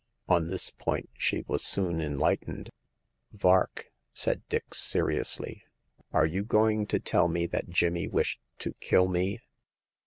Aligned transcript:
On 0.27 0.47
this 0.47 0.71
point 0.71 1.11
she 1.13 1.43
was 1.47 1.63
soon 1.63 2.01
enlightened. 2.01 2.71
Vark," 3.33 3.91
said 4.13 4.41
Dix, 4.49 4.79
seriously, 4.81 5.63
are 6.11 6.25
you 6.25 6.43
going 6.43 6.87
to 6.87 6.99
tell 6.99 7.27
me 7.27 7.45
that 7.45 7.69
Jimmy 7.69 8.07
wished 8.07 8.39
to 8.57 8.73
kill 8.79 9.07
me 9.07 9.41